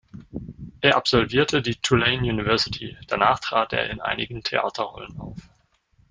[0.81, 5.37] Er absolvierte die Tulane University; danach trat er in einigen Theaterrollen auf.